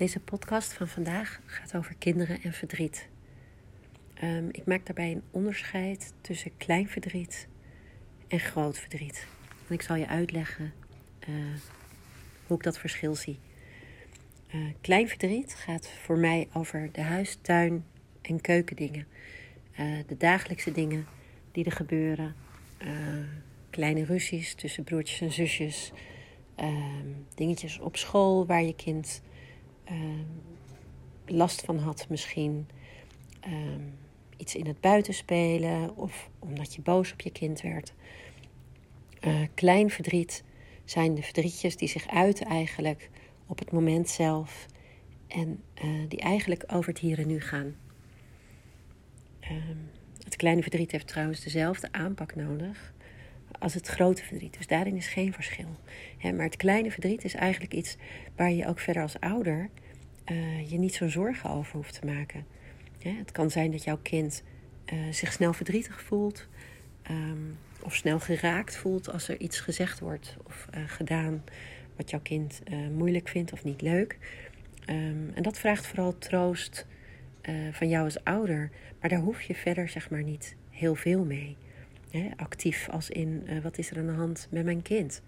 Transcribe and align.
Deze 0.00 0.20
podcast 0.20 0.72
van 0.72 0.88
vandaag 0.88 1.40
gaat 1.46 1.76
over 1.76 1.94
kinderen 1.98 2.42
en 2.42 2.52
verdriet. 2.52 3.08
Um, 4.22 4.48
ik 4.52 4.66
maak 4.66 4.86
daarbij 4.86 5.10
een 5.10 5.22
onderscheid 5.30 6.12
tussen 6.20 6.50
klein 6.56 6.88
verdriet 6.88 7.48
en 8.28 8.40
groot 8.40 8.78
verdriet. 8.78 9.26
En 9.68 9.74
ik 9.74 9.82
zal 9.82 9.96
je 9.96 10.06
uitleggen 10.06 10.72
uh, 11.28 11.34
hoe 12.46 12.56
ik 12.56 12.62
dat 12.62 12.78
verschil 12.78 13.14
zie. 13.14 13.38
Uh, 14.54 14.64
klein 14.80 15.08
verdriet 15.08 15.54
gaat 15.54 15.88
voor 15.88 16.18
mij 16.18 16.48
over 16.52 16.88
de 16.92 17.02
huis, 17.02 17.38
tuin 17.40 17.84
en 18.22 18.40
keukendingen. 18.40 19.06
Uh, 19.80 19.98
de 20.06 20.16
dagelijkse 20.16 20.72
dingen 20.72 21.06
die 21.52 21.64
er 21.64 21.72
gebeuren. 21.72 22.34
kleine 23.70 24.04
ruzies 24.04 24.54
tussen 24.54 24.84
broertjes 24.84 25.20
en 25.20 25.32
zusjes. 25.32 25.92
Ehm, 26.54 27.08
dingetjes 27.34 27.78
op 27.78 27.96
school 27.96 28.46
waar 28.46 28.62
je 28.62 28.74
kind 28.74 29.22
Ehm, 29.22 29.29
last 31.26 31.60
van 31.60 31.78
had, 31.78 32.06
misschien 32.08 32.68
ehm, 33.40 33.82
iets 34.36 34.54
in 34.54 34.66
het 34.66 34.80
buitenspelen 34.80 35.96
of 35.96 36.30
omdat 36.38 36.74
je 36.74 36.82
boos 36.82 37.12
op 37.12 37.20
je 37.20 37.30
kind 37.30 37.60
werd. 37.60 37.92
Uh, 39.20 39.40
klein 39.54 39.90
verdriet 39.90 40.44
zijn 40.84 41.14
de 41.14 41.22
verdrietjes 41.22 41.76
die 41.76 41.88
zich 41.88 42.08
uiten 42.08 42.46
eigenlijk 42.46 43.10
op 43.46 43.58
het 43.58 43.72
moment 43.72 44.08
zelf 44.08 44.66
en 45.28 45.62
uh, 45.84 46.08
die 46.08 46.20
eigenlijk 46.20 46.64
over 46.66 46.88
het 46.88 46.98
hier 46.98 47.18
en 47.18 47.26
nu 47.26 47.40
gaan. 47.40 47.76
Um, 49.50 49.90
het 50.24 50.36
kleine 50.36 50.62
verdriet 50.62 50.90
heeft 50.92 51.06
trouwens 51.06 51.40
dezelfde 51.40 51.88
aanpak 51.92 52.34
nodig 52.34 52.92
als 53.58 53.74
het 53.74 53.86
grote 53.86 54.24
verdriet. 54.24 54.56
Dus 54.56 54.66
daarin 54.66 54.96
is 54.96 55.06
geen 55.06 55.32
verschil. 55.32 55.76
maar 56.22 56.44
het 56.44 56.56
kleine 56.56 56.90
verdriet 56.90 57.24
is 57.24 57.34
eigenlijk 57.34 57.74
iets 57.74 57.96
waar 58.36 58.50
je 58.50 58.66
ook 58.66 58.78
verder 58.78 59.02
als 59.02 59.20
ouder 59.20 59.70
uh, 60.30 60.70
je 60.70 60.78
niet 60.78 60.94
zo'n 60.94 61.10
zorgen 61.10 61.50
over 61.50 61.76
hoeft 61.76 62.00
te 62.00 62.06
maken. 62.06 62.46
het 62.98 63.32
kan 63.32 63.50
zijn 63.50 63.70
dat 63.70 63.84
jouw 63.84 63.98
kind 64.02 64.42
uh, 64.92 64.98
zich 65.10 65.32
snel 65.32 65.52
verdrietig 65.52 66.02
voelt. 66.02 66.48
Um, 67.10 67.58
of 67.82 67.94
snel 67.94 68.20
geraakt 68.20 68.76
voelt 68.76 69.12
als 69.12 69.28
er 69.28 69.40
iets 69.40 69.60
gezegd 69.60 70.00
wordt 70.00 70.36
of 70.46 70.66
uh, 70.74 70.80
gedaan 70.86 71.44
wat 71.96 72.10
jouw 72.10 72.20
kind 72.22 72.62
moeilijk 72.92 73.28
vindt 73.28 73.52
of 73.52 73.64
niet 73.64 73.80
leuk. 73.80 74.18
Um, 74.86 75.30
en 75.34 75.42
dat 75.42 75.58
vraagt 75.58 75.86
vooral 75.86 76.18
troost 76.18 76.86
van 77.72 77.88
jou 77.88 78.04
als 78.04 78.24
ouder. 78.24 78.70
Maar 79.00 79.10
daar 79.10 79.18
hoef 79.18 79.42
je 79.42 79.54
verder 79.54 79.88
zeg 79.88 80.10
maar 80.10 80.22
niet 80.22 80.56
heel 80.70 80.94
veel 80.94 81.24
mee. 81.24 81.56
Actief 82.36 82.88
als 82.88 83.10
in 83.10 83.48
wat 83.62 83.78
is 83.78 83.90
er 83.90 83.98
aan 83.98 84.06
de 84.06 84.12
hand 84.12 84.48
met 84.50 84.64
mijn 84.64 84.82
kind. 84.82 85.22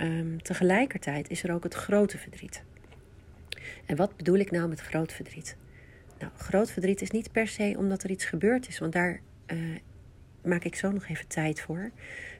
Um, 0.00 0.42
tegelijkertijd 0.42 1.30
is 1.30 1.42
er 1.42 1.52
ook 1.52 1.62
het 1.62 1.74
grote 1.74 2.18
verdriet. 2.18 2.62
En 3.86 3.96
wat 3.96 4.16
bedoel 4.16 4.36
ik 4.36 4.50
nou 4.50 4.68
met 4.68 4.80
groot 4.80 5.12
verdriet? 5.12 5.56
Nou, 6.18 6.32
groot 6.36 6.70
verdriet 6.70 7.00
is 7.00 7.10
niet 7.10 7.32
per 7.32 7.48
se 7.48 7.74
omdat 7.76 8.02
er 8.02 8.10
iets 8.10 8.24
gebeurd 8.24 8.68
is, 8.68 8.78
want 8.78 8.92
daar 8.92 9.20
uh, 9.46 9.76
maak 10.44 10.64
ik 10.64 10.74
zo 10.74 10.90
nog 10.90 11.08
even 11.08 11.26
tijd 11.26 11.60
voor. 11.60 11.90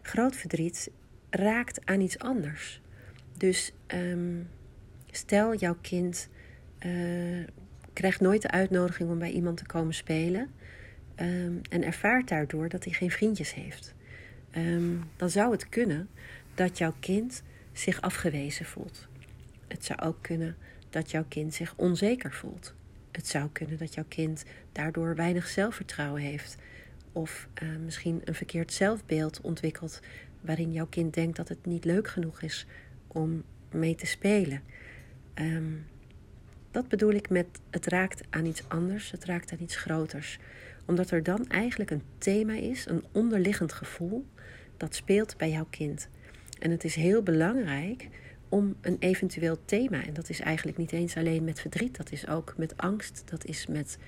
Groot 0.02 0.36
verdriet 0.36 0.90
raakt 1.30 1.86
aan 1.86 2.00
iets 2.00 2.18
anders. 2.18 2.80
Dus 3.36 3.72
um, 3.94 4.48
stel, 5.10 5.54
jouw 5.54 5.76
kind 5.80 6.28
uh, 6.86 7.44
krijgt 7.92 8.20
nooit 8.20 8.42
de 8.42 8.50
uitnodiging 8.50 9.10
om 9.10 9.18
bij 9.18 9.30
iemand 9.30 9.56
te 9.56 9.66
komen 9.66 9.94
spelen 9.94 10.50
um, 11.20 11.60
en 11.70 11.84
ervaart 11.84 12.28
daardoor 12.28 12.68
dat 12.68 12.84
hij 12.84 12.92
geen 12.92 13.10
vriendjes 13.10 13.54
heeft. 13.54 13.94
Um, 14.56 15.04
dan 15.16 15.30
zou 15.30 15.52
het 15.52 15.68
kunnen 15.68 16.08
dat 16.54 16.78
jouw 16.78 16.94
kind 17.00 17.42
zich 17.72 18.00
afgewezen 18.00 18.66
voelt. 18.66 19.06
Het 19.68 19.84
zou 19.84 20.00
ook 20.00 20.18
kunnen 20.20 20.56
dat 20.90 21.10
jouw 21.10 21.24
kind 21.28 21.54
zich 21.54 21.74
onzeker 21.76 22.32
voelt. 22.32 22.74
Het 23.10 23.26
zou 23.26 23.48
kunnen 23.52 23.78
dat 23.78 23.94
jouw 23.94 24.04
kind 24.08 24.44
daardoor 24.72 25.14
weinig 25.14 25.48
zelfvertrouwen 25.48 26.22
heeft. 26.22 26.56
Of 27.12 27.48
uh, 27.62 27.68
misschien 27.84 28.20
een 28.24 28.34
verkeerd 28.34 28.72
zelfbeeld 28.72 29.40
ontwikkelt 29.40 30.00
waarin 30.40 30.72
jouw 30.72 30.86
kind 30.86 31.14
denkt 31.14 31.36
dat 31.36 31.48
het 31.48 31.66
niet 31.66 31.84
leuk 31.84 32.08
genoeg 32.08 32.42
is 32.42 32.66
om 33.06 33.42
mee 33.70 33.94
te 33.94 34.06
spelen. 34.06 34.62
Um, 35.34 35.86
dat 36.70 36.88
bedoel 36.88 37.12
ik 37.12 37.28
met 37.28 37.46
het 37.70 37.86
raakt 37.86 38.22
aan 38.30 38.46
iets 38.46 38.62
anders, 38.68 39.10
het 39.10 39.24
raakt 39.24 39.52
aan 39.52 39.60
iets 39.60 39.76
groters. 39.76 40.38
Omdat 40.86 41.10
er 41.10 41.22
dan 41.22 41.46
eigenlijk 41.48 41.90
een 41.90 42.02
thema 42.18 42.54
is, 42.54 42.86
een 42.88 43.04
onderliggend 43.12 43.72
gevoel 43.72 44.26
dat 44.76 44.94
speelt 44.94 45.36
bij 45.36 45.50
jouw 45.50 45.66
kind. 45.70 46.08
En 46.58 46.70
het 46.70 46.84
is 46.84 46.94
heel 46.94 47.22
belangrijk 47.22 48.08
om 48.48 48.76
een 48.80 48.96
eventueel 48.98 49.58
thema. 49.64 50.04
En 50.04 50.14
dat 50.14 50.28
is 50.28 50.40
eigenlijk 50.40 50.78
niet 50.78 50.92
eens 50.92 51.16
alleen 51.16 51.44
met 51.44 51.60
verdriet, 51.60 51.96
dat 51.96 52.12
is 52.12 52.28
ook 52.28 52.54
met 52.56 52.76
angst, 52.76 53.22
dat 53.24 53.44
is 53.44 53.66
met 53.66 53.98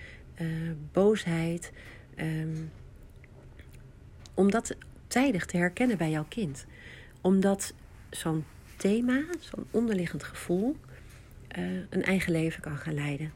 uh, 0.41 0.47
boosheid. 0.93 1.73
Um, 2.17 2.71
om 4.35 4.51
dat 4.51 4.77
tijdig 5.07 5.47
te 5.47 5.57
herkennen 5.57 5.99
bij 5.99 6.11
jouw 6.11 6.27
kind. 6.29 6.67
Omdat 7.21 7.75
zo'n 8.11 8.45
thema, 8.77 9.25
zo'n 9.41 9.67
onderliggend 9.71 10.23
gevoel, 10.23 10.77
uh, 11.59 11.65
een 11.91 12.03
eigen 12.03 12.33
leven 12.33 12.61
kan 12.61 12.77
gaan 12.77 12.95
leiden. 12.95 13.33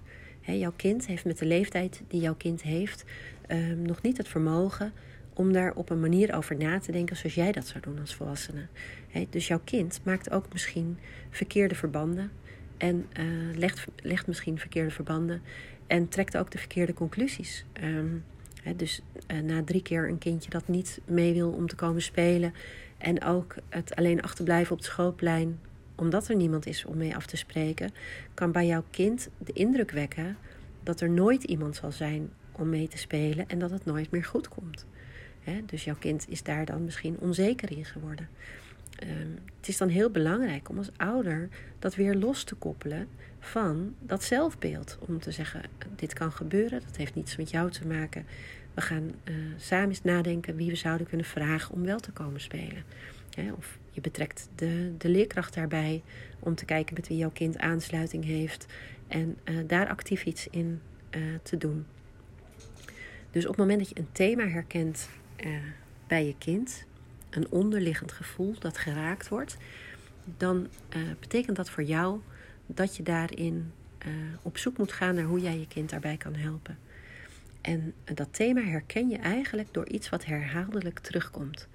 Jouw 0.47 0.73
kind 0.77 1.07
heeft 1.07 1.25
met 1.25 1.39
de 1.39 1.47
leeftijd 1.47 2.03
die 2.09 2.21
jouw 2.21 2.35
kind 2.35 2.63
heeft 2.63 3.05
um, 3.49 3.83
nog 3.83 4.03
niet 4.03 4.17
het 4.17 4.29
vermogen 4.29 4.93
om 5.35 5.53
daar 5.53 5.75
op 5.75 5.91
een 5.91 6.01
manier 6.01 6.35
over 6.35 6.57
na 6.57 6.79
te 6.79 6.93
denken 6.93 7.17
zoals 7.17 7.35
jij 7.35 7.53
dat 7.53 7.67
zou 7.67 7.81
doen 7.81 8.01
als 8.01 8.15
volwassene. 8.15 8.67
dus 9.31 9.47
jouw 9.47 9.61
kind 9.65 10.01
maakt 10.05 10.31
ook 10.31 10.53
misschien 10.53 10.99
verkeerde 11.31 11.75
verbanden 11.75 12.31
en 12.77 13.07
uh, 13.19 13.57
legt, 13.57 13.87
legt 13.97 14.27
misschien 14.27 14.59
verkeerde 14.59 14.91
verbanden 14.91 15.43
en 15.87 16.09
trekt 16.09 16.37
ook 16.37 16.51
de 16.51 16.59
verkeerde 16.59 16.95
conclusies. 16.95 17.65
Um, 17.83 18.25
dus 18.77 19.03
uh, 19.33 19.41
na 19.41 19.65
drie 19.65 19.83
keer 19.83 20.09
een 20.09 20.19
kindje 20.19 20.51
dat 20.51 20.69
niet 20.69 21.01
mee 21.05 21.33
wil 21.35 21.51
om 21.51 21.67
te 21.67 21.77
komen 21.77 22.03
spelen 22.03 22.55
en 22.99 23.25
ook 23.25 23.55
het 23.69 23.95
alleen 23.95 24.23
achterblijven 24.23 24.73
op 24.73 24.79
het 24.79 24.87
schoolplein 24.87 25.59
omdat 26.03 26.29
er 26.29 26.37
niemand 26.37 26.67
is 26.67 26.85
om 26.85 26.97
mee 26.97 27.17
af 27.17 27.27
te 27.27 27.37
spreken, 27.37 27.91
kan 28.35 28.53
bij 28.53 28.67
jouw 28.67 28.85
kind 28.91 29.29
de 29.39 29.53
indruk 29.53 29.91
wekken 29.91 30.37
dat 30.83 31.01
er 31.01 31.11
nooit 31.11 31.43
iemand 31.43 31.77
zal 31.77 31.93
zijn 31.93 32.31
om 32.53 32.69
mee 32.69 32.89
te 32.89 32.99
spelen 32.99 33.49
en 33.49 33.59
dat 33.59 33.71
het 33.71 33.85
nooit 33.85 34.11
meer 34.11 34.25
goed 34.25 34.49
komt. 34.49 34.87
Dus 35.67 35.85
jouw 35.85 35.97
kind 35.99 36.29
is 36.29 36.43
daar 36.43 36.65
dan 36.65 36.85
misschien 36.85 37.17
onzeker 37.19 37.71
in 37.71 37.85
geworden. 37.85 38.29
Ehm, 38.99 39.31
het 39.57 39.69
is 39.69 39.77
dan 39.77 39.89
heel 39.89 40.11
belangrijk 40.11 40.69
om 40.69 40.79
als 40.79 40.91
ouder 40.97 41.49
dat 41.79 41.95
weer 41.95 42.15
los 42.15 42.45
te 42.45 42.55
koppelen 42.55 43.09
van 43.41 43.95
dat 44.01 44.25
zelfbeeld. 44.25 44.99
Om 45.01 45.21
te 45.21 45.31
zeggen, 45.31 45.63
dit 45.97 46.13
kan 46.13 46.33
gebeuren, 46.33 46.81
dat 46.87 46.97
heeft 46.97 47.15
niets 47.15 47.37
met 47.37 47.51
jou 47.51 47.71
te 47.71 47.87
maken. 47.87 48.27
We 48.75 48.81
gaan 48.81 49.13
uh, 49.25 49.35
samen 49.57 49.89
eens 49.89 50.03
nadenken 50.03 50.57
wie 50.57 50.71
we 50.71 50.77
zouden 50.77 51.07
kunnen 51.07 51.27
vragen 51.27 51.75
om 51.75 51.83
wel 51.83 52.01
te 52.01 52.13
komen 52.13 52.41
spelen. 52.41 52.85
of 53.57 53.79
je 53.93 54.01
betrekt 54.01 54.49
de, 54.55 54.95
de 54.99 55.09
leerkracht 55.09 55.55
daarbij 55.55 56.03
om 56.39 56.55
te 56.55 56.65
kijken 56.65 56.95
met 56.95 57.09
wie 57.09 57.17
jouw 57.17 57.31
kind 57.31 57.59
aansluiting 57.59 58.25
heeft. 58.25 58.67
En 59.09 59.39
uh, 59.45 59.59
daar 59.67 59.89
actief 59.89 60.25
iets 60.25 60.49
in 60.49 60.81
uh, 61.11 61.23
te 61.43 61.57
doen. 61.57 61.87
Dus 63.31 63.43
op 63.45 63.51
het 63.51 63.61
moment 63.61 63.79
dat 63.79 63.89
je 63.89 63.99
een 63.99 64.13
thema 64.13 64.49
herkent 64.49 65.09
uh, 65.45 65.57
bij 66.07 66.27
je 66.27 66.35
kind, 66.39 66.85
een 67.31 67.51
onderliggend 67.51 68.13
gevoel 68.13 68.55
dat 68.59 68.79
geraakt 68.79 69.29
wordt, 69.29 69.57
dan 70.37 70.69
betekent 71.21 71.57
dat 71.57 71.71
voor 71.71 71.83
jou 71.83 72.21
dat 72.67 72.97
je 72.97 73.03
daarin 73.03 73.73
op 74.43 74.59
zoek 74.59 74.79
moet 74.79 74.93
gaan 74.93 75.15
naar 75.15 75.25
hoe 75.25 75.41
jij 75.41 75.59
je 75.59 75.67
kind 75.67 75.91
daarbij 75.91 76.17
kan 76.17 76.35
helpen. 76.35 76.79
En 77.61 77.95
dat 78.05 78.29
thema 78.31 78.63
herken 78.63 79.09
je 79.09 79.17
eigenlijk 79.17 79.69
door 79.71 79.89
iets 79.89 80.09
wat 80.09 80.25
herhaaldelijk 80.25 80.99
terugkomt. 80.99 81.69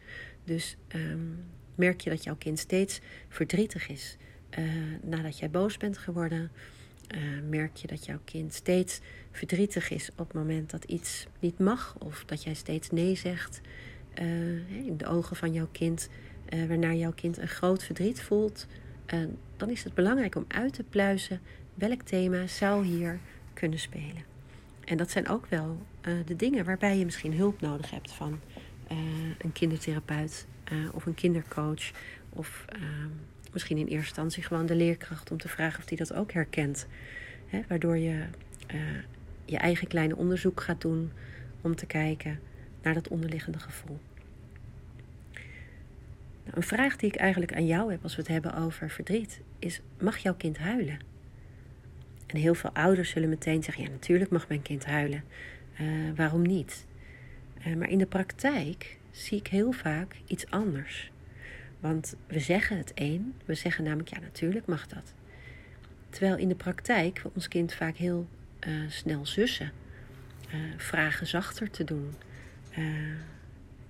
Dus 0.44 0.78
um, 0.96 1.46
merk 1.78 2.02
je 2.02 2.10
dat 2.10 2.24
jouw 2.24 2.36
kind 2.36 2.60
steeds 2.60 3.00
verdrietig 3.30 3.90
is 3.90 4.18
nadat 5.02 5.40
jij 5.40 5.50
boos 5.50 5.78
bent 5.78 5.98
geworden. 5.98 6.52
Uh, 7.16 7.22
merk 7.50 7.76
je 7.76 7.88
dat 7.88 8.06
jouw 8.06 8.20
kind 8.26 8.54
steeds 8.54 9.00
verdrietig 9.32 9.90
is 9.90 10.10
op 10.12 10.18
het 10.18 10.34
moment 10.34 10.70
dat 10.70 10.84
iets 10.84 11.28
niet 11.40 11.60
mag 11.60 11.96
of 12.00 12.24
dat 12.26 12.44
jij 12.44 12.54
steeds 12.54 12.90
nee 12.90 13.16
zegt 13.16 13.62
uh, 14.20 14.86
in 14.86 14.98
de 14.98 15.06
ogen 15.06 15.36
van 15.36 15.54
jouw 15.54 15.68
kind, 15.72 16.10
uh, 16.50 16.66
waarna 16.66 16.94
jouw 16.94 17.12
kind 17.12 17.38
een 17.38 17.48
groot 17.48 17.84
verdriet 17.84 18.22
voelt, 18.22 18.68
dan 19.58 19.70
is 19.70 19.84
het 19.84 19.94
belangrijk 19.94 20.36
om 20.36 20.46
uit 20.48 20.74
te 20.74 20.84
pluizen 20.84 21.40
welk 21.74 22.02
thema 22.02 22.48
zou 22.48 22.86
hier 22.86 23.20
kunnen 23.54 23.80
spelen. 23.80 24.24
En 24.86 24.98
dat 24.98 25.12
zijn 25.12 25.30
ook 25.30 25.46
wel 25.46 25.78
de 26.26 26.36
dingen 26.36 26.66
waarbij 26.66 26.98
je 26.98 27.06
misschien 27.06 27.34
hulp 27.34 27.62
nodig 27.62 27.92
hebt 27.92 28.12
van 28.12 28.40
een 29.38 29.52
kindertherapeut 29.54 30.46
of 30.94 31.06
een 31.06 31.16
kindercoach 31.16 31.92
of 32.30 32.66
ehm, 32.68 33.10
misschien 33.54 33.78
in 33.78 33.86
eerste 33.86 34.08
instantie 34.08 34.44
gewoon 34.44 34.66
de 34.66 34.76
leerkracht 34.76 35.32
om 35.32 35.38
te 35.38 35.48
vragen 35.48 35.80
of 35.80 35.86
die 35.86 35.98
dat 35.98 36.14
ook 36.14 36.32
herkent. 36.32 36.88
Waardoor 37.68 37.98
je 37.98 38.24
uh, 38.74 38.82
je 39.46 39.58
eigen 39.58 39.88
kleine 39.88 40.16
onderzoek 40.16 40.62
gaat 40.62 40.82
doen 40.82 41.12
om 41.62 41.76
te 41.76 41.86
kijken 41.86 42.40
naar 42.82 42.94
dat 42.94 43.08
onderliggende 43.08 43.60
gevoel. 43.60 44.00
Nou, 46.44 46.58
een 46.58 46.64
vraag 46.64 46.96
die 46.96 47.10
ik 47.10 47.16
eigenlijk 47.16 47.56
aan 47.56 47.66
jou 47.66 47.92
heb 47.92 48.04
als 48.04 48.16
we 48.16 48.22
het 48.22 48.32
hebben 48.32 48.56
over 48.56 48.90
verdriet 48.90 49.42
is: 49.60 49.82
mag 50.00 50.18
jouw 50.18 50.36
kind 50.36 50.58
huilen? 50.58 51.00
En 52.28 52.38
heel 52.38 52.56
veel 52.56 52.72
ouders 52.74 53.10
zullen 53.10 53.30
meteen 53.30 53.64
zeggen: 53.64 53.84
ja, 53.84 53.90
natuurlijk 53.90 54.32
mag 54.32 54.48
mijn 54.48 54.62
kind 54.62 54.86
huilen. 54.86 55.24
Uh, 55.82 55.88
waarom 56.16 56.42
niet? 56.42 56.86
Maar 57.78 57.90
in 57.90 57.98
de 57.98 58.06
praktijk 58.06 58.97
zie 59.18 59.38
ik 59.38 59.48
heel 59.48 59.72
vaak 59.72 60.16
iets 60.26 60.50
anders. 60.50 61.12
Want 61.80 62.16
we 62.28 62.40
zeggen 62.40 62.78
het 62.78 62.92
een, 62.96 63.34
we 63.46 63.56
zeggen 63.56 63.84
namelijk: 63.84 64.10
ja, 64.10 64.20
natuurlijk 64.20 64.66
mag 64.66 64.88
dat. 64.88 65.14
Terwijl 66.10 66.38
in 66.38 66.48
de 66.48 66.56
praktijk 66.56 67.22
we 67.22 67.30
ons 67.34 67.48
kind 67.48 67.74
vaak 67.74 67.96
heel 67.96 68.28
uh, 68.68 68.90
snel 68.90 69.26
zussen, 69.26 69.72
vragen 70.78 71.28
zachter 71.28 71.70
te 71.70 71.84
doen. 71.84 72.14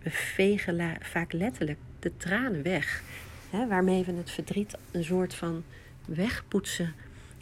we 0.01 0.09
vegen 0.09 0.97
vaak 1.01 1.33
letterlijk 1.33 1.79
de 1.99 2.17
tranen 2.17 2.63
weg, 2.63 3.03
hè, 3.49 3.67
waarmee 3.67 4.03
we 4.03 4.11
het 4.11 4.31
verdriet 4.31 4.77
een 4.91 5.03
soort 5.03 5.33
van 5.33 5.63
wegpoetsen 6.05 6.93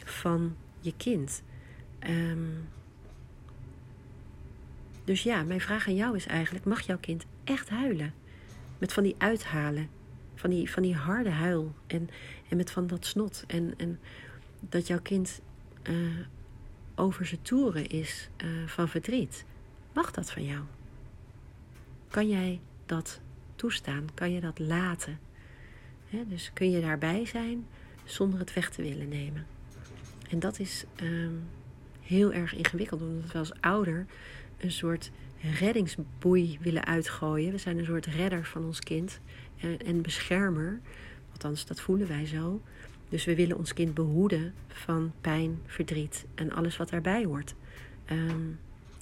van 0.04 0.56
je 0.80 0.94
kind. 0.96 1.42
Um, 2.08 2.68
dus 5.04 5.22
ja, 5.22 5.42
mijn 5.42 5.60
vraag 5.60 5.88
aan 5.88 5.94
jou 5.94 6.16
is 6.16 6.26
eigenlijk: 6.26 6.64
mag 6.64 6.80
jouw 6.80 6.98
kind 6.98 7.24
echt 7.46 7.68
huilen? 7.68 8.14
Met 8.78 8.92
van 8.92 9.02
die 9.02 9.14
uithalen, 9.18 9.88
van 10.34 10.50
die, 10.50 10.70
van 10.70 10.82
die 10.82 10.94
harde 10.94 11.30
huil 11.30 11.74
en, 11.86 12.08
en 12.48 12.56
met 12.56 12.70
van 12.70 12.86
dat 12.86 13.06
snot. 13.06 13.44
En, 13.46 13.74
en 13.76 14.00
dat 14.60 14.86
jouw 14.86 15.00
kind 15.00 15.40
uh, 15.82 15.96
over 16.94 17.26
zijn 17.26 17.42
toeren 17.42 17.86
is 17.86 18.28
uh, 18.44 18.66
van 18.66 18.88
verdriet. 18.88 19.44
Mag 19.92 20.10
dat 20.10 20.30
van 20.30 20.44
jou? 20.44 20.60
Kan 22.08 22.28
jij 22.28 22.60
dat 22.86 23.20
toestaan? 23.56 24.08
Kan 24.14 24.32
je 24.32 24.40
dat 24.40 24.58
laten? 24.58 25.18
Dus 26.10 26.50
kun 26.52 26.70
je 26.70 26.80
daarbij 26.80 27.26
zijn 27.26 27.66
zonder 28.04 28.38
het 28.38 28.52
weg 28.52 28.70
te 28.70 28.82
willen 28.82 29.08
nemen? 29.08 29.46
En 30.30 30.38
dat 30.38 30.58
is 30.58 30.84
um, 31.02 31.42
heel 32.02 32.32
erg 32.32 32.54
ingewikkeld, 32.54 33.02
omdat 33.02 33.32
we 33.32 33.38
als 33.38 33.60
ouder 33.60 34.06
een 34.58 34.72
soort 34.72 35.10
reddingsboei 35.40 36.58
willen 36.60 36.84
uitgooien. 36.84 37.52
We 37.52 37.58
zijn 37.58 37.78
een 37.78 37.84
soort 37.84 38.06
redder 38.06 38.44
van 38.44 38.64
ons 38.64 38.80
kind 38.80 39.20
en, 39.84 40.02
beschermer. 40.02 40.80
Althans, 41.32 41.66
dat 41.66 41.80
voelen 41.80 42.08
wij 42.08 42.26
zo. 42.26 42.62
Dus 43.08 43.24
we 43.24 43.34
willen 43.34 43.56
ons 43.56 43.72
kind 43.72 43.94
behoeden 43.94 44.54
van 44.68 45.12
pijn, 45.20 45.58
verdriet 45.66 46.24
en 46.34 46.52
alles 46.52 46.76
wat 46.76 46.88
daarbij 46.88 47.24
hoort. 47.24 47.54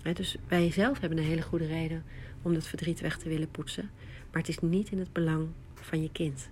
Hè, 0.02 0.12
dus 0.12 0.36
wij 0.48 0.70
zelf 0.70 1.00
hebben 1.00 1.19
een 1.19 1.25
hele 1.25 1.42
goede 1.42 1.66
reden 1.66 2.04
om 2.42 2.54
dat 2.54 2.66
verdriet 2.66 3.00
weg 3.00 3.19
te 3.19 3.28
willen 3.28 3.50
poetsen. 3.50 3.90
Maar 4.31 4.40
het 4.40 4.48
is 4.48 4.58
niet 4.58 4.90
in 4.90 4.98
het 4.98 5.12
belang 5.12 5.48
van 5.75 6.02
je 6.02 6.10
kind. 6.12 6.48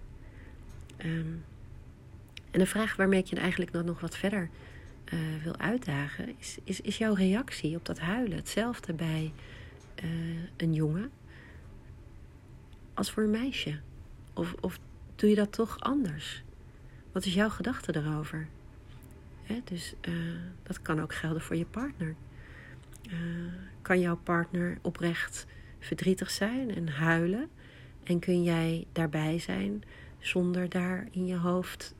Um, 1.05 1.45
en 2.51 2.59
de 2.59 2.67
vraag 2.67 2.97
waarmee 2.97 3.21
ik 3.21 3.27
je 3.27 3.37
eigenlijk 3.37 3.73
nog 3.73 4.01
wat 4.01 4.17
verder 4.17 4.51
uh, 5.13 5.21
wil 5.43 5.57
uitdagen, 5.57 6.35
is, 6.39 6.59
is, 6.65 6.81
is 6.81 6.99
jouw 6.99 7.15
reactie 7.15 7.77
op 7.77 7.85
dat 7.87 7.99
huilen 7.99 8.37
hetzelfde 8.37 8.93
bij 8.93 9.33
uh, 10.05 10.11
een 10.57 10.75
jongen 10.75 11.11
als 12.95 13.11
voor 13.11 13.23
een 13.23 13.31
meisje? 13.31 13.79
Of, 14.35 14.55
of 14.61 14.79
doe 15.15 15.31
je 15.31 15.37
dat 15.37 15.53
toch 15.53 15.81
anders? 15.81 16.43
Wat 17.13 17.25
is 17.25 17.35
jouw 17.35 17.49
gedachte 17.49 17.93
daarover? 17.93 18.49
Hè, 19.43 19.61
dus 19.65 19.95
uh, 20.09 20.15
dat 20.63 20.83
kan 20.83 21.01
ook 21.01 21.15
gelden 21.15 21.43
voor 21.43 21.57
je 21.57 21.67
partner. 21.67 22.15
kan 23.83 24.01
jouw 24.01 24.17
partner 24.17 24.79
oprecht 24.83 25.47
verdrietig 25.79 26.31
zijn 26.31 26.75
en 26.75 26.89
huilen? 26.89 27.49
En 28.05 28.19
kun 28.19 28.43
jij 28.43 28.87
daarbij 28.93 29.39
zijn 29.39 29.83
zonder 30.19 30.69
daar 30.69 31.09
in 31.11 31.27
je 31.27 31.37
hoofd 31.37 31.95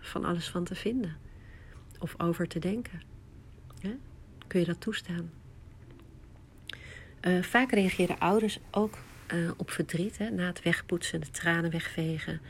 van 0.00 0.24
alles 0.24 0.48
van 0.48 0.64
te 0.64 0.74
vinden? 0.74 1.16
of 2.04 2.14
over 2.20 2.48
te 2.48 2.58
denken. 2.58 3.02
Kun 4.46 4.60
je 4.60 4.66
dat 4.66 4.80
toestaan? 4.80 5.30
Uh, 7.26 7.42
vaak 7.42 7.70
reageren 7.70 8.18
ouders 8.18 8.58
ook 8.70 8.98
uh, 9.34 9.50
op 9.56 9.70
verdriet, 9.70 10.18
hè, 10.18 10.30
na 10.30 10.46
het 10.46 10.62
wegpoetsen, 10.62 11.20
de 11.20 11.30
tranen 11.30 11.70
wegvegen, 11.70 12.40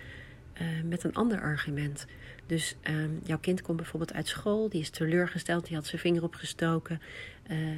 uh, 0.61 0.69
met 0.85 1.05
een 1.05 1.15
ander 1.15 1.41
argument. 1.41 2.07
Dus 2.47 2.77
ehm, 2.81 3.11
jouw 3.23 3.39
kind 3.39 3.63
komt 3.63 3.77
bijvoorbeeld 3.77 4.13
uit 4.13 4.29
school, 4.29 4.69
die 4.69 4.81
is 4.81 4.91
teleurgesteld, 4.91 5.67
die 5.67 5.77
had 5.77 5.87
zijn 5.87 6.01
vinger 6.01 6.23
opgestoken 6.23 7.01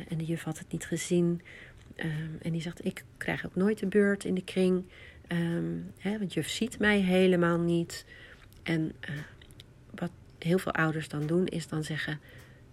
en 0.09 0.19
de 0.19 0.25
juf 0.25 0.43
had 0.43 0.59
het 0.59 0.73
niet 0.73 0.85
gezien. 0.85 1.43
Um, 1.97 2.39
en 2.43 2.53
die 2.53 2.61
zegt: 2.61 2.85
Ik 2.85 3.05
krijg 3.17 3.47
ook 3.47 3.55
nooit 3.55 3.79
de 3.79 3.87
beurt 3.87 4.25
in 4.25 4.35
de 4.35 4.45
kring, 4.45 4.85
um, 5.29 5.93
hè, 5.99 6.19
want 6.19 6.35
juf 6.35 6.49
ziet 6.49 6.79
mij 6.79 7.01
helemaal 7.01 7.59
niet. 7.59 8.05
En 8.63 8.93
wat 9.95 10.11
heel 10.39 10.59
veel 10.59 10.73
ouders 10.73 11.09
dan 11.09 11.27
doen, 11.27 11.47
is 11.47 11.69
dan 11.69 11.85
zeggen: 11.85 12.21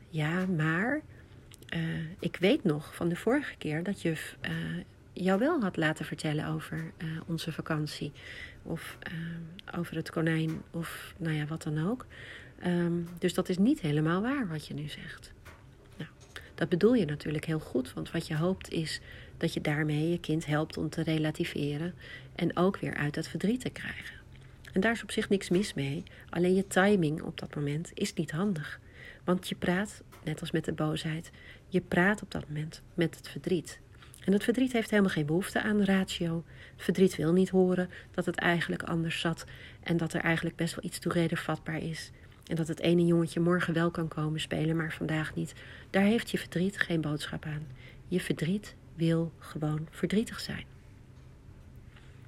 Ja, 0.09 0.45
maar 0.45 1.01
uh, 1.75 1.79
ik 2.19 2.37
weet 2.39 2.63
nog 2.63 2.95
van 2.95 3.09
de 3.09 3.15
vorige 3.15 3.55
keer 3.57 3.83
dat 3.83 4.01
juf 4.01 4.37
uh, 4.41 4.51
jou 5.13 5.39
wel 5.39 5.61
had 5.61 5.77
laten 5.77 6.05
vertellen 6.05 6.47
over 6.47 6.77
uh, 6.77 7.07
onze 7.25 7.51
vakantie. 7.51 8.11
Of 8.63 8.97
over 9.77 9.95
het 9.95 10.11
konijn, 10.11 10.61
of 10.71 11.13
nou 11.17 11.35
ja, 11.35 11.45
wat 11.45 11.63
dan 11.63 11.89
ook. 11.89 12.05
Um, 12.65 13.07
dus 13.19 13.33
dat 13.33 13.49
is 13.49 13.57
niet 13.57 13.79
helemaal 13.79 14.21
waar 14.21 14.47
wat 14.47 14.67
je 14.67 14.73
nu 14.73 14.87
zegt. 14.87 15.31
Nou, 15.97 16.09
dat 16.55 16.69
bedoel 16.69 16.93
je 16.93 17.05
natuurlijk 17.05 17.45
heel 17.45 17.59
goed, 17.59 17.93
want 17.93 18.11
wat 18.11 18.27
je 18.27 18.37
hoopt 18.37 18.69
is 18.69 19.01
dat 19.37 19.53
je 19.53 19.61
daarmee 19.61 20.09
je 20.09 20.19
kind 20.19 20.45
helpt 20.45 20.77
om 20.77 20.89
te 20.89 21.03
relativeren 21.03 21.93
en 22.35 22.57
ook 22.57 22.77
weer 22.77 22.95
uit 22.95 23.15
het 23.15 23.27
verdriet 23.27 23.61
te 23.61 23.69
krijgen. 23.69 24.15
En 24.73 24.81
daar 24.81 24.91
is 24.91 25.03
op 25.03 25.11
zich 25.11 25.29
niks 25.29 25.49
mis 25.49 25.73
mee, 25.73 26.03
alleen 26.29 26.55
je 26.55 26.67
timing 26.67 27.21
op 27.21 27.39
dat 27.39 27.55
moment 27.55 27.91
is 27.93 28.13
niet 28.13 28.31
handig. 28.31 28.79
Want 29.23 29.49
je 29.49 29.55
praat, 29.55 30.03
net 30.25 30.39
als 30.39 30.51
met 30.51 30.65
de 30.65 30.73
boosheid, 30.73 31.31
je 31.67 31.81
praat 31.81 32.21
op 32.21 32.31
dat 32.31 32.47
moment 32.47 32.81
met 32.93 33.15
het 33.15 33.29
verdriet. 33.29 33.79
En 34.25 34.33
het 34.33 34.43
verdriet 34.43 34.73
heeft 34.73 34.89
helemaal 34.89 35.11
geen 35.11 35.25
behoefte 35.25 35.61
aan 35.61 35.83
ratio. 35.83 36.43
Het 36.73 36.83
verdriet 36.83 37.15
wil 37.15 37.33
niet 37.33 37.49
horen 37.49 37.89
dat 38.11 38.25
het 38.25 38.35
eigenlijk 38.35 38.83
anders 38.83 39.19
zat 39.19 39.45
en 39.83 39.97
dat 39.97 40.13
er 40.13 40.21
eigenlijk 40.21 40.55
best 40.55 40.75
wel 40.75 40.85
iets 40.85 40.99
toeredenvatbaar 40.99 41.81
is. 41.81 42.11
En 42.47 42.55
dat 42.55 42.67
het 42.67 42.79
ene 42.79 43.05
jongetje 43.05 43.39
morgen 43.39 43.73
wel 43.73 43.91
kan 43.91 44.07
komen 44.07 44.39
spelen, 44.39 44.75
maar 44.75 44.93
vandaag 44.93 45.35
niet. 45.35 45.53
Daar 45.89 46.03
heeft 46.03 46.31
je 46.31 46.37
verdriet 46.37 46.77
geen 46.77 47.01
boodschap 47.01 47.45
aan. 47.45 47.67
Je 48.07 48.19
verdriet 48.19 48.75
wil 48.95 49.31
gewoon 49.39 49.87
verdrietig 49.91 50.39
zijn. 50.39 50.65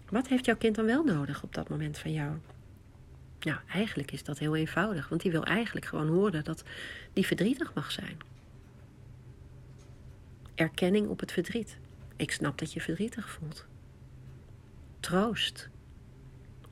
Wat 0.10 0.28
heeft 0.28 0.46
jouw 0.46 0.56
kind 0.56 0.76
dan 0.76 0.86
wel 0.86 1.04
nodig 1.04 1.44
op 1.44 1.54
dat 1.54 1.70
moment 1.70 1.98
van 1.98 2.14
jou? 2.14 2.32
Nou, 3.46 3.60
eigenlijk 3.68 4.12
is 4.12 4.24
dat 4.24 4.40
heel 4.40 4.56
eenvoudig, 4.56 5.10
want 5.10 5.22
die 5.22 5.32
wil 5.32 5.44
eigenlijk 5.44 5.86
gewoon 5.86 6.08
horen 6.08 6.44
dat 6.44 6.64
die 7.14 7.26
verdrietig 7.26 7.74
mag 7.74 7.92
zijn. 7.92 8.18
Erkenning 10.56 11.08
op 11.08 11.20
het 11.20 11.32
verdriet. 11.32 11.78
Ik 12.16 12.32
snap 12.32 12.58
dat 12.58 12.74
je 12.74 12.82
verdrietig 12.82 13.30
voelt. 13.30 13.66
Troost. 15.00 15.70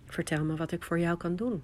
Vertel 0.06 0.44
me 0.44 0.56
wat 0.56 0.72
ik 0.72 0.84
voor 0.84 1.00
jou 1.00 1.18
kan 1.18 1.36
doen. 1.36 1.64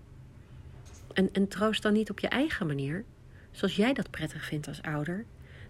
En, 1.14 1.34
en 1.34 1.48
troost 1.48 1.82
dan 1.82 1.94
niet 1.94 2.10
op 2.10 2.20
je 2.20 2.28
eigen 2.28 2.68
manier, 2.68 3.04
zoals 3.52 3.76
jij 3.76 3.94
dat 3.94 4.10
prettig 4.12 4.46
vindt 4.46 4.68
als 4.68 4.82
ouder, 4.82 5.26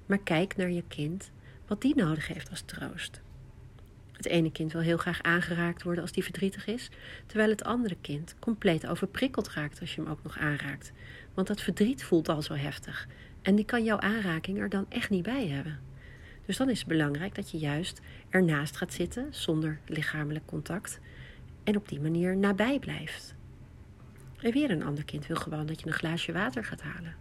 maar 0.06 0.20
kijk 0.20 0.56
naar 0.56 0.72
je 0.72 0.84
kind 0.88 1.32
wat 1.68 1.82
die 1.82 1.96
nodig 1.96 2.28
heeft 2.28 2.50
als 2.50 2.62
troost. 2.62 3.22
Het 4.20 4.28
ene 4.28 4.52
kind 4.52 4.72
wil 4.72 4.82
heel 4.82 4.98
graag 4.98 5.22
aangeraakt 5.22 5.84
worden 5.84 6.02
als 6.02 6.12
die 6.12 6.24
verdrietig 6.24 6.68
is, 6.68 6.90
terwijl 7.26 7.50
het 7.50 7.64
andere 7.64 7.96
kind 8.02 8.36
compleet 8.40 8.88
overprikkeld 8.88 9.50
raakt 9.50 9.80
als 9.80 9.96
je 9.96 10.02
hem 10.02 10.10
ook 10.10 10.24
nog 10.24 10.38
aanraakt. 10.38 10.92
Want 11.34 11.48
dat 11.48 11.62
verdriet 11.62 12.04
voelt 12.04 12.30
al 12.30 12.42
zo 12.42 12.54
heftig 12.54 13.08
en 13.42 13.56
die 13.56 13.66
kan 13.66 13.84
jouw 13.84 14.00
aanraking 14.00 14.60
er 14.60 14.70
dan 14.70 14.86
echt 14.90 15.10
niet 15.10 15.24
bij 15.24 15.48
hebben. 15.48 15.80
Dus 16.46 16.58
dan 16.58 16.70
is 16.70 16.80
het 16.80 16.88
belangrijk 16.88 17.36
dat 17.36 17.52
je 17.52 17.58
juist 17.58 18.02
ernaast 18.30 18.78
gaat 18.78 18.94
zitten 18.94 19.28
zonder 19.30 19.80
lichamelijk 19.86 20.46
contact 20.46 21.00
en 21.64 21.76
op 21.76 21.90
die 21.90 22.00
manier 22.00 22.38
nabij 22.38 22.80
blijft. 22.80 23.36
En 24.42 24.52
weer 24.52 24.72
een 24.72 24.84
ander 24.84 25.06
kind 25.06 25.28
wil 25.28 25.36
gewoon 25.36 25.66
dat 25.66 25.80
je 25.80 25.88
een 25.88 25.94
glaasje 25.94 26.32
water 26.32 26.66
gaat 26.66 26.82
halen. 26.82 27.16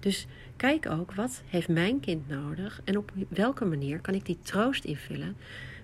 Dus 0.00 0.26
kijk 0.56 0.86
ook 0.86 1.12
wat 1.12 1.42
heeft 1.46 1.68
mijn 1.68 2.00
kind 2.00 2.28
nodig 2.28 2.80
en 2.84 2.96
op 2.96 3.12
welke 3.28 3.64
manier 3.64 4.00
kan 4.00 4.14
ik 4.14 4.26
die 4.26 4.38
troost 4.42 4.84
invullen, 4.84 5.36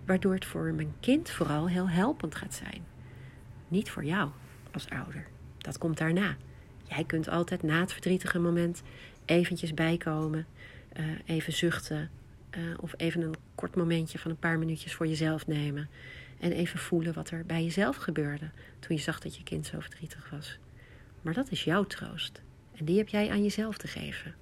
waardoor 0.04 0.34
het 0.34 0.44
voor 0.44 0.72
mijn 0.72 0.94
kind 1.00 1.30
vooral 1.30 1.68
heel 1.68 1.88
helpend 1.88 2.34
gaat 2.34 2.54
zijn. 2.54 2.84
Niet 3.68 3.90
voor 3.90 4.04
jou 4.04 4.30
als 4.72 4.88
ouder. 4.88 5.26
Dat 5.58 5.78
komt 5.78 5.98
daarna. 5.98 6.36
Jij 6.88 7.04
kunt 7.04 7.28
altijd 7.28 7.62
na 7.62 7.80
het 7.80 7.92
verdrietige 7.92 8.38
moment 8.38 8.82
eventjes 9.24 9.74
bijkomen, 9.74 10.46
uh, 10.96 11.04
even 11.24 11.52
zuchten 11.52 12.10
uh, 12.50 12.62
of 12.80 12.94
even 12.96 13.22
een 13.22 13.34
kort 13.54 13.76
momentje 13.76 14.18
van 14.18 14.30
een 14.30 14.36
paar 14.36 14.58
minuutjes 14.58 14.94
voor 14.94 15.06
jezelf 15.06 15.46
nemen 15.46 15.88
en 16.40 16.52
even 16.52 16.78
voelen 16.78 17.14
wat 17.14 17.30
er 17.30 17.46
bij 17.46 17.62
jezelf 17.62 17.96
gebeurde 17.96 18.50
toen 18.78 18.96
je 18.96 19.02
zag 19.02 19.20
dat 19.20 19.36
je 19.36 19.42
kind 19.42 19.66
zo 19.66 19.80
verdrietig 19.80 20.30
was. 20.30 20.58
Maar 21.22 21.34
dat 21.34 21.50
is 21.50 21.64
jouw 21.64 21.84
troost. 21.84 22.42
En 22.76 22.84
die 22.84 22.98
heb 22.98 23.08
jij 23.08 23.30
aan 23.30 23.42
jezelf 23.42 23.76
te 23.76 23.86
geven. 23.86 24.34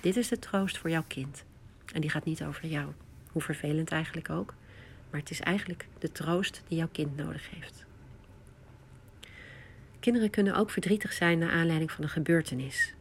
Dit 0.00 0.16
is 0.16 0.28
de 0.28 0.38
troost 0.38 0.78
voor 0.78 0.90
jouw 0.90 1.04
kind. 1.08 1.44
En 1.92 2.00
die 2.00 2.10
gaat 2.10 2.24
niet 2.24 2.44
over 2.44 2.66
jou. 2.66 2.92
Hoe 3.30 3.42
vervelend 3.42 3.90
eigenlijk 3.90 4.30
ook. 4.30 4.54
Maar 5.10 5.20
het 5.20 5.30
is 5.30 5.40
eigenlijk 5.40 5.86
de 5.98 6.12
troost 6.12 6.62
die 6.68 6.78
jouw 6.78 6.88
kind 6.92 7.16
nodig 7.16 7.50
heeft. 7.50 7.84
Kinderen 10.00 10.30
kunnen 10.30 10.54
ook 10.54 10.70
verdrietig 10.70 11.12
zijn 11.12 11.38
naar 11.38 11.50
aanleiding 11.50 11.90
van 11.90 12.04
een 12.04 12.10
gebeurtenis. 12.10 12.94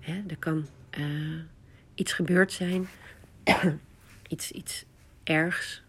Er 0.00 0.36
kan 0.38 0.66
uh, 0.98 1.40
iets 1.94 2.12
gebeurd 2.12 2.52
zijn, 2.52 2.88
iets, 4.28 4.50
iets 4.50 4.84
ergs. 5.24 5.82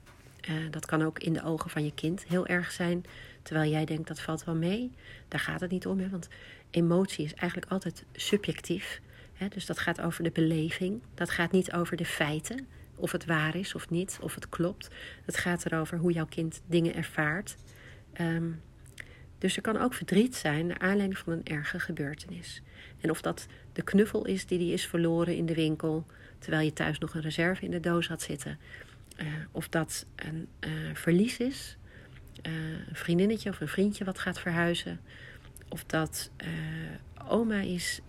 Uh, 0.50 0.72
dat 0.72 0.86
kan 0.86 1.02
ook 1.02 1.20
in 1.20 1.34
de 1.34 1.44
ogen 1.44 1.70
van 1.70 1.84
je 1.84 1.94
kind 1.94 2.26
heel 2.28 2.48
erg 2.48 2.72
zijn, 2.72 3.06
terwijl 3.42 3.72
jij 3.72 3.86
denkt 3.86 4.08
dat 4.08 4.20
valt 4.20 4.44
wel 4.44 4.56
mee. 4.56 4.92
Daar 5.28 5.40
gaat 5.40 5.60
het 5.60 5.72
niet 5.72 5.88
om, 5.88 6.00
hè, 6.00 6.10
want 6.10 6.28
emotie 6.70 7.26
is 7.26 7.34
eigenlijk 7.34 7.72
altijd 7.72 8.04
subjectief. 8.14 9.02
Hè, 9.34 9.48
dus 9.48 9.66
dat 9.66 9.80
gaat 9.80 10.02
over 10.02 10.24
de 10.24 10.32
beleving, 10.32 11.02
dat 11.14 11.30
gaat 11.30 11.52
niet 11.52 11.74
over 11.74 11.98
de 11.98 12.06
feiten, 12.06 12.68
of 12.96 13.12
het 13.12 13.26
waar 13.26 13.56
is 13.56 13.76
of 13.76 13.90
niet, 13.90 14.18
of 14.22 14.36
het 14.36 14.50
klopt. 14.50 14.90
Het 15.26 15.38
gaat 15.38 15.66
erover 15.66 15.98
hoe 15.98 16.12
jouw 16.12 16.26
kind 16.26 16.62
dingen 16.66 16.96
ervaart. 16.96 17.56
Um, 18.22 18.62
dus 19.38 19.56
er 19.56 19.62
kan 19.62 19.78
ook 19.78 19.94
verdriet 19.94 20.36
zijn 20.36 20.68
naar 20.68 20.80
aanleiding 20.80 21.18
van 21.18 21.34
een 21.34 21.46
erge 21.46 21.80
gebeurtenis. 21.80 22.62
En 23.02 23.10
of 23.10 23.22
dat 23.22 23.48
de 23.74 23.82
knuffel 23.82 24.26
is 24.26 24.46
die 24.46 24.58
die 24.58 24.74
is 24.74 24.86
verloren 24.86 25.36
in 25.36 25.46
de 25.46 25.54
winkel, 25.54 26.06
terwijl 26.40 26.66
je 26.66 26.74
thuis 26.74 27.00
nog 27.00 27.14
een 27.14 27.22
reserve 27.22 27.64
in 27.64 27.72
de 27.72 27.80
doos 27.80 28.08
had 28.08 28.22
zitten. 28.22 28.60
Uh, 29.22 29.28
of 29.52 29.70
dat 29.70 30.06
een 30.16 30.48
uh, 30.60 30.70
verlies 30.94 31.38
is, 31.38 31.78
uh, 32.48 32.54
een 32.88 32.96
vriendinnetje 32.96 33.50
of 33.50 33.62
een 33.62 33.68
vriendje 33.68 34.06
wat 34.06 34.20
gaat 34.20 34.40
verhuizen. 34.40 35.00
Of 35.70 35.84
dat 35.84 36.32
oma 37.28 37.60
is 37.60 38.02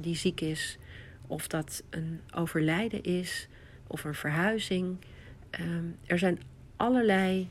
die 0.00 0.16
ziek 0.16 0.40
is. 0.40 0.78
Of 1.26 1.46
dat 1.46 1.82
een 1.90 2.20
overlijden 2.34 3.02
is. 3.02 3.48
Of 3.86 4.04
een 4.04 4.14
verhuizing. 4.14 4.96
Ehm, 5.50 5.84
er 6.06 6.18
zijn 6.18 6.40
allerlei 6.76 7.48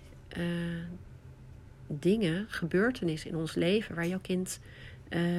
dingen, 1.88 2.46
gebeurtenissen 2.50 3.30
in 3.30 3.36
ons 3.36 3.56
leven 3.56 3.96
waar 3.96 4.08
jouw 4.08 4.20
kind 4.22 4.60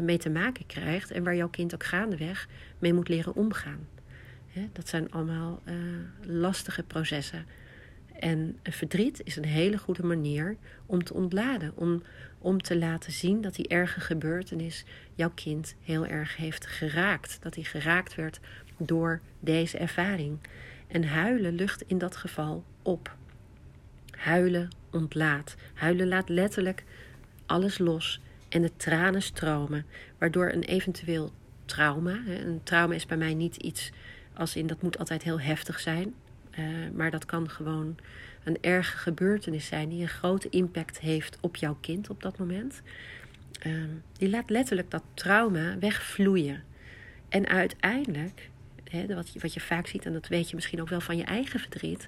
mee 0.02 0.18
te 0.18 0.30
maken 0.30 0.66
krijgt 0.66 1.10
en 1.10 1.24
waar 1.24 1.36
jouw 1.36 1.48
kind 1.48 1.74
ook 1.74 1.84
gaandeweg 1.84 2.48
mee 2.78 2.92
moet 2.92 3.08
leren 3.08 3.34
omgaan. 3.34 3.88
Dat 4.72 4.88
zijn 4.88 5.10
allemaal 5.10 5.62
lastige 6.26 6.82
processen. 6.82 7.46
En 8.22 8.58
verdriet 8.62 9.20
is 9.24 9.36
een 9.36 9.44
hele 9.44 9.78
goede 9.78 10.02
manier 10.02 10.56
om 10.86 11.04
te 11.04 11.14
ontladen, 11.14 11.72
om, 11.74 12.02
om 12.38 12.62
te 12.62 12.78
laten 12.78 13.12
zien 13.12 13.40
dat 13.40 13.54
die 13.54 13.68
erge 13.68 14.00
gebeurtenis 14.00 14.84
jouw 15.14 15.30
kind 15.34 15.74
heel 15.80 16.06
erg 16.06 16.36
heeft 16.36 16.66
geraakt. 16.66 17.38
Dat 17.40 17.54
hij 17.54 17.64
geraakt 17.64 18.14
werd 18.14 18.40
door 18.76 19.20
deze 19.40 19.78
ervaring. 19.78 20.38
En 20.86 21.04
huilen 21.04 21.54
lucht 21.54 21.82
in 21.86 21.98
dat 21.98 22.16
geval 22.16 22.64
op. 22.82 23.16
Huilen 24.10 24.68
ontlaat. 24.90 25.56
Huilen 25.74 26.08
laat 26.08 26.28
letterlijk 26.28 26.84
alles 27.46 27.78
los 27.78 28.20
en 28.48 28.62
de 28.62 28.76
tranen 28.76 29.22
stromen, 29.22 29.86
waardoor 30.18 30.52
een 30.52 30.64
eventueel 30.64 31.32
trauma, 31.64 32.20
een 32.26 32.60
trauma 32.62 32.94
is 32.94 33.06
bij 33.06 33.16
mij 33.16 33.34
niet 33.34 33.56
iets 33.56 33.90
als 34.34 34.56
in 34.56 34.66
dat 34.66 34.82
moet 34.82 34.98
altijd 34.98 35.22
heel 35.22 35.40
heftig 35.40 35.80
zijn, 35.80 36.14
uh, 36.58 36.66
maar 36.94 37.10
dat 37.10 37.24
kan 37.24 37.50
gewoon 37.50 37.96
een 38.44 38.58
erge 38.60 38.96
gebeurtenis 38.96 39.66
zijn 39.66 39.88
die 39.88 40.02
een 40.02 40.08
grote 40.08 40.48
impact 40.48 41.00
heeft 41.00 41.38
op 41.40 41.56
jouw 41.56 41.76
kind 41.80 42.10
op 42.10 42.22
dat 42.22 42.38
moment. 42.38 42.82
Uh, 43.66 43.84
die 44.12 44.30
laat 44.30 44.50
letterlijk 44.50 44.90
dat 44.90 45.02
trauma 45.14 45.78
wegvloeien. 45.78 46.62
En 47.28 47.46
uiteindelijk, 47.46 48.50
hè, 48.90 49.14
wat, 49.14 49.32
je, 49.32 49.40
wat 49.40 49.54
je 49.54 49.60
vaak 49.60 49.86
ziet, 49.86 50.06
en 50.06 50.12
dat 50.12 50.28
weet 50.28 50.48
je 50.48 50.54
misschien 50.54 50.80
ook 50.80 50.88
wel 50.88 51.00
van 51.00 51.16
je 51.16 51.24
eigen 51.24 51.60
verdriet, 51.60 52.06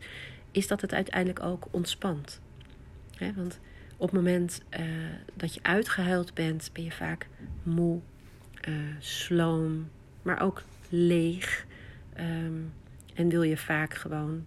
is 0.51 0.67
dat 0.67 0.81
het 0.81 0.95
uiteindelijk 0.95 1.43
ook 1.43 1.67
ontspant. 1.71 2.41
want 3.35 3.59
op 3.97 4.11
het 4.11 4.13
moment 4.13 4.63
uh, 4.71 4.81
dat 5.35 5.55
je 5.55 5.63
uitgehuild 5.63 6.35
bent, 6.35 6.71
ben 6.73 6.85
je 6.85 6.93
vaak 6.93 7.29
moe, 7.63 8.01
uh, 8.69 8.75
sloom, 8.99 9.89
maar 10.23 10.41
ook 10.41 10.63
leeg. 10.89 11.67
Um, 12.21 12.73
en 13.15 13.29
wil 13.29 13.43
je 13.43 13.57
vaak 13.57 13.95
gewoon 13.95 14.47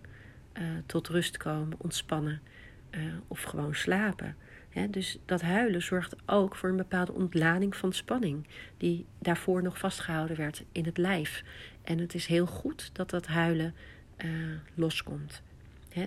uh, 0.53 0.63
tot 0.85 1.07
rust 1.07 1.37
komen, 1.37 1.77
ontspannen 1.77 2.41
of 3.27 3.43
gewoon 3.43 3.75
slapen. 3.75 4.35
dus 4.89 5.17
dat 5.25 5.41
huilen 5.41 5.81
zorgt 5.81 6.15
ook 6.25 6.55
voor 6.55 6.69
een 6.69 6.77
bepaalde 6.77 7.13
ontlading 7.13 7.75
van 7.75 7.93
spanning, 7.93 8.47
die 8.77 9.05
daarvoor 9.19 9.63
nog 9.63 9.77
vastgehouden 9.77 10.37
werd 10.37 10.63
in 10.71 10.85
het 10.85 10.97
lijf. 10.97 11.43
En 11.83 11.97
het 11.97 12.13
is 12.13 12.25
heel 12.25 12.45
goed 12.45 12.89
dat 12.93 13.09
dat 13.09 13.27
huilen 13.27 13.73
loskomt 14.73 15.41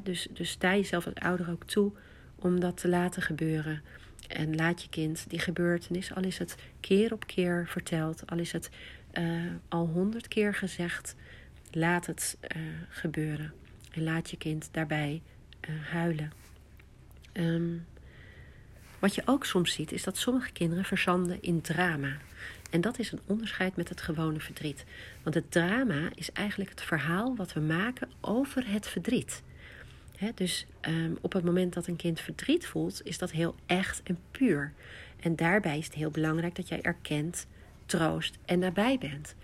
dus, 0.02 0.28
dus 0.32 0.50
sta 0.50 0.74
jezelf 0.74 1.06
als 1.06 1.14
ouder 1.14 1.50
ook 1.50 1.64
toe 1.64 1.92
om 2.36 2.60
dat 2.60 2.76
te 2.76 2.88
laten 2.88 3.22
gebeuren. 3.22 3.82
En 4.28 4.56
laat 4.56 4.82
je 4.82 4.88
kind 4.88 5.24
die 5.28 5.38
gebeurtenis, 5.38 6.14
al 6.14 6.22
is 6.22 6.38
het 6.38 6.56
keer 6.80 7.12
op 7.12 7.26
keer 7.26 7.66
verteld, 7.68 8.22
al 8.26 8.38
is 8.38 8.52
het 8.52 8.70
al 9.68 9.86
honderd 9.86 10.28
keer 10.28 10.54
gezegd, 10.54 11.14
laat 11.70 12.06
het 12.06 12.36
uh, 12.56 12.62
gebeuren. 12.88 13.52
En 13.90 14.02
laat 14.02 14.30
je 14.30 14.36
kind 14.36 14.68
daarbij 14.72 15.22
uh, 15.68 15.86
huilen. 15.86 16.32
Um, 17.32 17.86
wat 18.98 19.14
je 19.14 19.22
ook 19.24 19.44
soms 19.44 19.72
ziet, 19.72 19.92
is 19.92 20.02
dat 20.02 20.16
sommige 20.16 20.52
kinderen 20.52 20.84
verzanden 20.84 21.42
in 21.42 21.60
drama. 21.60 22.16
En 22.70 22.80
dat 22.80 22.98
is 22.98 23.12
een 23.12 23.20
onderscheid 23.26 23.76
met 23.76 23.88
het 23.88 24.00
gewone 24.00 24.40
verdriet. 24.40 24.84
Want 25.22 25.34
het 25.34 25.50
drama 25.50 26.10
is 26.14 26.32
eigenlijk 26.32 26.70
het 26.70 26.82
verhaal 26.82 27.36
wat 27.36 27.52
we 27.52 27.60
maken 27.60 28.08
over 28.20 28.70
het 28.70 28.88
verdriet 28.88 29.42
dus 30.34 30.66
um, 30.88 31.18
op 31.20 31.32
het 31.32 31.44
moment 31.44 31.74
dat 31.74 31.86
een 31.86 31.96
kind 31.96 32.20
verdriet 32.20 32.66
voelt, 32.66 33.00
is 33.04 33.18
dat 33.18 33.30
heel 33.30 33.54
echt 33.66 34.02
en 34.02 34.18
puur. 34.30 34.72
En 35.20 35.36
daarbij 35.36 35.78
is 35.78 35.84
het 35.84 35.94
heel 35.94 36.10
belangrijk 36.10 36.54
dat 36.54 36.68
jij 36.68 36.82
erkent, 36.82 37.46
troost 37.86 38.38
en 38.44 38.58
nabij 38.58 38.98
bent. 38.98 39.34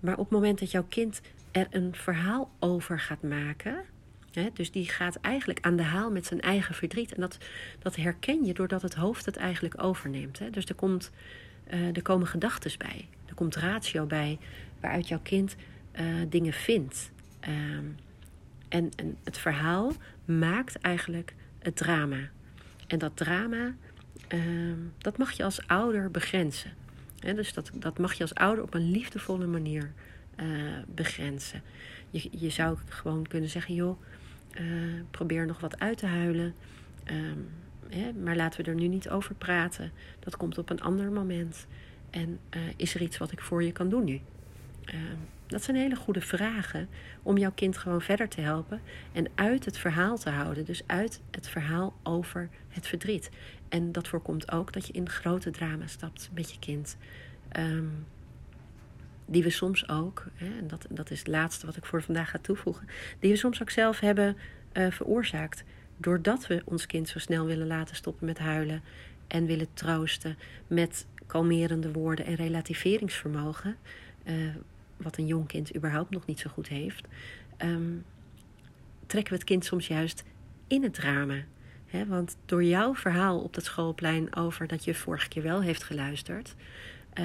Maar 0.00 0.16
op 0.18 0.24
het 0.24 0.30
moment 0.30 0.58
dat 0.58 0.70
jouw 0.70 0.86
kind 0.88 1.20
er 1.56 1.66
een 1.70 1.94
verhaal 1.94 2.50
over 2.58 3.00
gaat 3.00 3.22
maken, 3.22 3.84
dus 4.52 4.70
die 4.70 4.88
gaat 4.88 5.16
eigenlijk 5.20 5.60
aan 5.60 5.76
de 5.76 5.82
haal 5.82 6.10
met 6.10 6.26
zijn 6.26 6.40
eigen 6.40 6.74
verdriet. 6.74 7.14
En 7.14 7.20
dat, 7.20 7.38
dat 7.78 7.96
herken 7.96 8.44
je 8.44 8.54
doordat 8.54 8.82
het 8.82 8.94
hoofd 8.94 9.26
het 9.26 9.36
eigenlijk 9.36 9.82
overneemt. 9.82 10.40
Dus 10.50 10.64
er, 10.64 10.74
komt, 10.74 11.10
uh, 11.72 11.96
er 11.96 12.02
komen 12.02 12.26
gedachten 12.26 12.78
bij, 12.78 13.08
er 13.26 13.34
komt 13.34 13.56
ratio 13.56 14.06
bij, 14.06 14.38
waaruit 14.80 15.08
jouw 15.08 15.20
kind 15.22 15.56
uh, 16.00 16.04
dingen 16.28 16.52
vindt. 16.52 17.10
Um, 17.48 17.96
en, 18.68 18.90
en 18.96 19.16
het 19.24 19.38
verhaal 19.38 19.92
maakt 20.24 20.78
eigenlijk 20.78 21.34
het 21.58 21.76
drama. 21.76 22.28
En 22.86 22.98
dat 22.98 23.16
drama, 23.16 23.74
uh, 24.34 24.40
dat 24.98 25.18
mag 25.18 25.32
je 25.32 25.44
als 25.44 25.66
ouder 25.66 26.10
begrenzen. 26.10 26.72
dus 27.20 27.52
dat, 27.52 27.70
dat 27.74 27.98
mag 27.98 28.12
je 28.12 28.22
als 28.22 28.34
ouder 28.34 28.64
op 28.64 28.74
een 28.74 28.90
liefdevolle 28.90 29.46
manier 29.46 29.92
uh, 30.36 30.46
begrenzen. 30.94 31.62
Je, 32.10 32.28
je 32.30 32.50
zou 32.50 32.78
gewoon 32.88 33.26
kunnen 33.26 33.48
zeggen, 33.50 33.74
joh, 33.74 34.00
uh, 34.60 35.00
probeer 35.10 35.46
nog 35.46 35.60
wat 35.60 35.78
uit 35.78 35.98
te 35.98 36.06
huilen. 36.06 36.54
Um, 37.10 37.48
hè, 37.88 38.12
maar 38.12 38.36
laten 38.36 38.64
we 38.64 38.70
er 38.70 38.76
nu 38.76 38.88
niet 38.88 39.08
over 39.08 39.34
praten. 39.34 39.92
Dat 40.18 40.36
komt 40.36 40.58
op 40.58 40.70
een 40.70 40.80
ander 40.80 41.12
moment. 41.12 41.66
En 42.10 42.38
uh, 42.56 42.62
is 42.76 42.94
er 42.94 43.00
iets 43.02 43.18
wat 43.18 43.32
ik 43.32 43.40
voor 43.40 43.62
je 43.62 43.72
kan 43.72 43.88
doen 43.88 44.04
nu? 44.04 44.20
Ehm, 44.84 45.16
dat 45.46 45.62
zijn 45.62 45.76
hele 45.76 45.96
goede 45.96 46.20
vragen 46.20 46.88
om 47.22 47.38
jouw 47.38 47.52
kind 47.54 47.78
gewoon 47.78 48.02
verder 48.02 48.28
te 48.28 48.40
helpen 48.40 48.80
en 49.12 49.28
uit 49.34 49.64
het 49.64 49.78
verhaal 49.78 50.18
te 50.18 50.30
houden. 50.30 50.64
Dus 50.64 50.82
uit 50.86 51.20
het 51.30 51.48
verhaal 51.48 51.96
over 52.02 52.48
het 52.68 52.86
verdriet. 52.86 53.30
En 53.68 53.92
dat 53.92 54.08
voorkomt 54.08 54.52
ook 54.52 54.72
dat 54.72 54.86
je 54.86 54.92
in 54.92 55.08
grote 55.08 55.50
drama 55.50 55.86
stapt 55.86 56.30
met 56.34 56.50
je 56.50 56.58
kind. 56.58 56.96
Um, 57.58 58.06
die 59.26 59.42
we 59.42 59.50
soms 59.50 59.88
ook, 59.88 60.26
hè, 60.34 60.58
en 60.58 60.68
dat, 60.68 60.86
dat 60.90 61.10
is 61.10 61.18
het 61.18 61.28
laatste 61.28 61.66
wat 61.66 61.76
ik 61.76 61.86
voor 61.86 62.02
vandaag 62.02 62.30
ga 62.30 62.38
toevoegen, 62.38 62.88
die 63.18 63.30
we 63.30 63.36
soms 63.36 63.62
ook 63.62 63.70
zelf 63.70 64.00
hebben 64.00 64.36
uh, 64.72 64.90
veroorzaakt. 64.90 65.64
Doordat 65.96 66.46
we 66.46 66.62
ons 66.64 66.86
kind 66.86 67.08
zo 67.08 67.18
snel 67.18 67.46
willen 67.46 67.66
laten 67.66 67.96
stoppen 67.96 68.26
met 68.26 68.38
huilen 68.38 68.82
en 69.26 69.46
willen 69.46 69.68
troosten 69.74 70.36
met 70.66 71.06
kalmerende 71.26 71.92
woorden 71.92 72.26
en 72.26 72.34
relativeringsvermogen. 72.34 73.76
Uh, 74.24 74.34
wat 74.96 75.16
een 75.16 75.26
jong 75.26 75.46
kind 75.46 75.76
überhaupt 75.76 76.10
nog 76.10 76.26
niet 76.26 76.40
zo 76.40 76.50
goed 76.50 76.68
heeft, 76.68 77.06
um, 77.58 78.04
trekken 79.06 79.32
we 79.32 79.38
het 79.38 79.48
kind 79.48 79.64
soms 79.64 79.86
juist 79.86 80.24
in 80.66 80.82
het 80.82 80.94
drama. 80.94 81.44
Want 82.06 82.36
door 82.46 82.64
jouw 82.64 82.94
verhaal 82.94 83.40
op 83.40 83.54
dat 83.54 83.64
schoolplein 83.64 84.36
over 84.36 84.66
dat 84.66 84.84
je 84.84 84.94
vorige 84.94 85.28
keer 85.28 85.42
wel 85.42 85.62
heeft 85.62 85.82
geluisterd, 85.82 86.54
uh, 87.14 87.24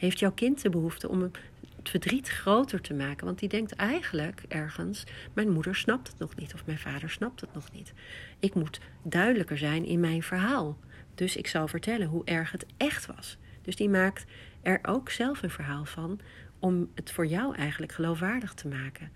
heeft 0.00 0.18
jouw 0.18 0.32
kind 0.32 0.62
de 0.62 0.70
behoefte 0.70 1.08
om 1.08 1.22
het 1.22 1.38
verdriet 1.82 2.28
groter 2.28 2.80
te 2.80 2.94
maken. 2.94 3.26
Want 3.26 3.38
die 3.38 3.48
denkt 3.48 3.74
eigenlijk 3.74 4.42
ergens: 4.48 5.04
mijn 5.32 5.50
moeder 5.50 5.76
snapt 5.76 6.08
het 6.08 6.18
nog 6.18 6.36
niet 6.36 6.54
of 6.54 6.66
mijn 6.66 6.78
vader 6.78 7.10
snapt 7.10 7.40
het 7.40 7.54
nog 7.54 7.72
niet. 7.72 7.92
Ik 8.38 8.54
moet 8.54 8.80
duidelijker 9.02 9.58
zijn 9.58 9.84
in 9.84 10.00
mijn 10.00 10.22
verhaal. 10.22 10.78
Dus 11.14 11.36
ik 11.36 11.46
zal 11.46 11.68
vertellen 11.68 12.06
hoe 12.06 12.24
erg 12.24 12.52
het 12.52 12.66
echt 12.76 13.06
was. 13.06 13.36
Dus 13.62 13.76
die 13.76 13.88
maakt 13.88 14.24
er 14.62 14.78
ook 14.82 15.10
zelf 15.10 15.42
een 15.42 15.50
verhaal 15.50 15.84
van 15.84 16.20
om 16.58 16.90
het 16.94 17.12
voor 17.12 17.26
jou 17.26 17.54
eigenlijk 17.54 17.92
geloofwaardig 17.92 18.54
te 18.54 18.68
maken. 18.68 19.10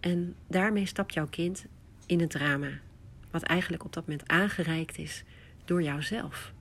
En 0.00 0.34
daarmee 0.48 0.86
stapt 0.86 1.14
jouw 1.14 1.28
kind 1.28 1.66
in 2.06 2.20
het 2.20 2.30
drama, 2.30 2.68
wat 3.30 3.42
eigenlijk 3.42 3.84
op 3.84 3.92
dat 3.92 4.06
moment 4.06 4.28
aangereikt 4.28 4.98
is 4.98 5.24
door 5.64 5.82
jouzelf. 5.82 6.53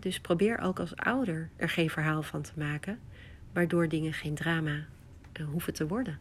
Dus 0.00 0.20
probeer 0.20 0.58
ook 0.58 0.78
als 0.78 0.96
ouder 0.96 1.50
er 1.56 1.68
geen 1.68 1.90
verhaal 1.90 2.22
van 2.22 2.42
te 2.42 2.52
maken, 2.56 2.98
waardoor 3.52 3.88
dingen 3.88 4.12
geen 4.12 4.34
drama 4.34 4.86
uh, 5.40 5.46
hoeven 5.46 5.72
te 5.72 5.86
worden. 5.86 6.18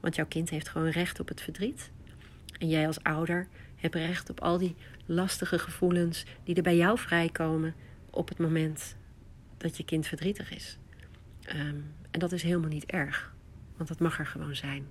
Want 0.00 0.14
jouw 0.14 0.26
kind 0.26 0.50
heeft 0.50 0.68
gewoon 0.68 0.88
recht 0.88 1.20
op 1.20 1.28
het 1.28 1.40
verdriet. 1.40 1.90
En 2.58 2.68
jij 2.68 2.86
als 2.86 3.02
ouder 3.02 3.48
hebt 3.76 3.94
recht 3.94 4.30
op 4.30 4.40
al 4.40 4.58
die 4.58 4.74
lastige 5.06 5.58
gevoelens 5.58 6.24
die 6.44 6.54
er 6.54 6.62
bij 6.62 6.76
jou 6.76 6.98
vrijkomen 6.98 7.74
op 8.10 8.28
het 8.28 8.38
moment 8.38 8.96
dat 9.56 9.76
je 9.76 9.84
kind 9.84 10.06
verdrietig 10.06 10.50
is. 10.54 10.78
Um, 11.48 11.94
en 12.10 12.20
dat 12.20 12.32
is 12.32 12.42
helemaal 12.42 12.70
niet 12.70 12.84
erg, 12.84 13.34
want 13.76 13.88
dat 13.88 14.00
mag 14.00 14.18
er 14.18 14.26
gewoon 14.26 14.56
zijn. 14.56 14.86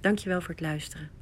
Dankjewel 0.00 0.40
voor 0.40 0.50
het 0.50 0.60
luisteren. 0.60 1.19